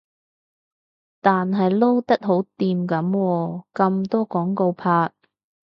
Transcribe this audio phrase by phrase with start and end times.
[1.21, 5.11] 但係撈得好掂噉喎，咁多廣告拍